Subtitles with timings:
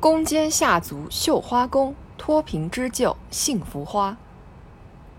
[0.00, 4.16] 攻坚下足绣花工，脱贫织就幸福花。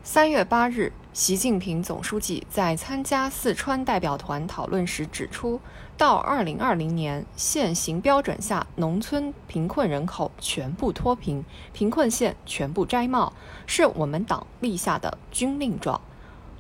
[0.02, 5.62] 三月八日，习近平总书记在参加四川代表团讨论时指出，
[5.96, 13.34] 到二零二零年，现行标准下农村贫困人口全部脱贫，贫困县全部摘帽，
[13.68, 16.02] 是我们党立下的军令状。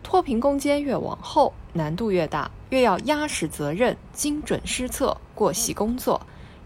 [0.04, 6.22] 脱贫攻坚越往后，难度越大，越要压实责任，精准施策，过细工作。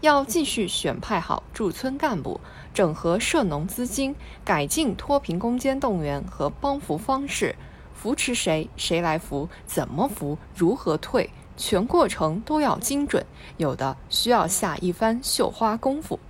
[0.06, 2.40] 要继续选派好驻村干部，
[2.72, 4.14] 整合涉农资金，
[4.44, 7.56] 改进脱贫攻坚动员和帮扶方式，
[7.92, 16.20] 扶持谁，谁来扶，怎么扶，如何退，全过程都要精准，有的需要下一番绣花功夫。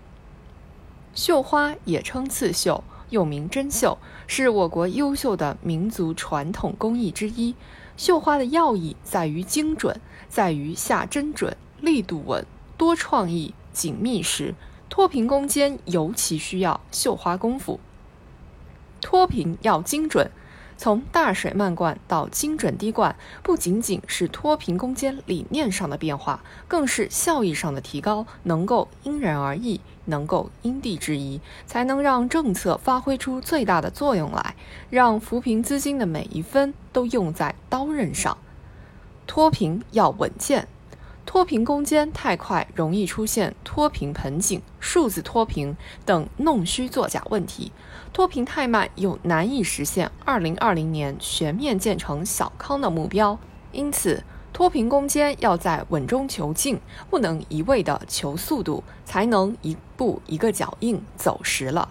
[1.15, 7.55] 绣花也称刺绣，又名针绣，是我国优秀的民族传统工艺之一。
[7.99, 10.01] 绣花的要义在于精准，
[10.31, 12.47] 在于下针准，力度稳。
[12.79, 14.55] 多创意、紧密时，
[14.89, 17.79] 脱贫攻坚尤其需要绣花功夫。
[19.03, 20.31] 脱贫要精准，
[20.79, 28.27] 从大水漫灌到精准滴灌，不仅仅是脱贫攻坚理念上的变化，更是效益上的提高。
[28.45, 34.57] 能够因人而异，能够因地制宜，才能让政策发挥出最大的作用来，
[34.89, 38.39] 让扶贫资金的每一分都用在刀刃上。
[39.27, 40.67] 脱贫要稳健。
[41.27, 47.73] 脱贫攻坚太快，容易出现脱贫盆景、数字脱贫等弄虚作假问题；
[48.13, 53.39] 脱贫太慢，又难以实现二零二零年全面建成小康的目标。
[53.73, 61.89] 因此，脱贫攻坚要在稳中求进，不能一味的求速度，才能一步一个脚印走实了。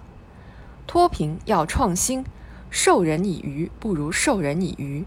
[0.88, 2.26] 脱贫要创新，
[2.70, 5.06] 授人以鱼不如授人以渔。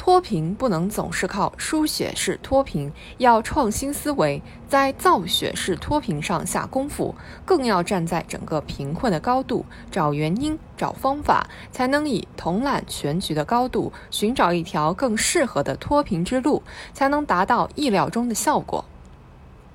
[0.00, 16.62] 脱贫不能总是靠输血式脱贫，要创新思维，在造血式脱贫上下功夫，更要站在整个贫困的高度找原因、找方法，才能以统揽全局的高度寻找一条更适合的脱贫之路，
[16.94, 18.82] 才能达到意料中的效果。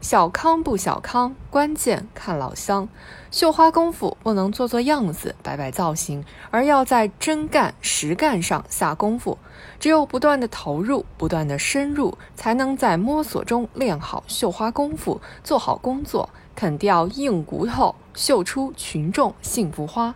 [0.07, 2.88] 小康不小康，关键看老乡。
[3.31, 9.35] 绣花功夫不能做做样子、摆摆造型，而要在真干实干上下功夫。
[9.79, 20.13] 只有不断的投入、不断的深入，才能在摸索中练好绣花功夫，做好工作，啃掉硬骨头，绣出群众幸福花。